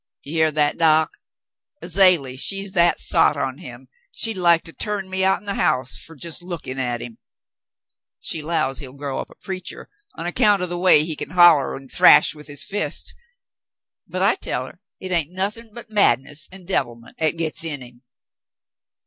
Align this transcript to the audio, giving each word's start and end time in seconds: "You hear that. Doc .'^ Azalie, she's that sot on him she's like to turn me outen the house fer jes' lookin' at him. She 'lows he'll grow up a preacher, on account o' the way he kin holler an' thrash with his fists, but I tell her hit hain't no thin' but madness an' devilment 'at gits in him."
"You 0.23 0.33
hear 0.33 0.51
that. 0.53 0.79
Doc 0.79 1.11
.'^ 0.79 1.11
Azalie, 1.87 2.35
she's 2.35 2.71
that 2.71 2.99
sot 2.99 3.37
on 3.37 3.59
him 3.59 3.87
she's 4.11 4.35
like 4.35 4.63
to 4.63 4.73
turn 4.73 5.11
me 5.11 5.23
outen 5.23 5.45
the 5.45 5.53
house 5.53 5.95
fer 5.95 6.15
jes' 6.19 6.41
lookin' 6.41 6.79
at 6.79 7.01
him. 7.01 7.19
She 8.19 8.41
'lows 8.41 8.79
he'll 8.79 8.93
grow 8.95 9.19
up 9.19 9.29
a 9.29 9.35
preacher, 9.35 9.89
on 10.15 10.25
account 10.25 10.63
o' 10.63 10.65
the 10.65 10.79
way 10.79 11.05
he 11.05 11.15
kin 11.15 11.29
holler 11.29 11.75
an' 11.75 11.87
thrash 11.87 12.33
with 12.33 12.47
his 12.47 12.63
fists, 12.63 13.13
but 14.07 14.23
I 14.23 14.33
tell 14.37 14.65
her 14.65 14.79
hit 14.99 15.11
hain't 15.11 15.29
no 15.33 15.51
thin' 15.51 15.71
but 15.71 15.91
madness 15.91 16.49
an' 16.51 16.65
devilment 16.65 17.21
'at 17.21 17.37
gits 17.37 17.63
in 17.63 17.81
him." 17.83 18.01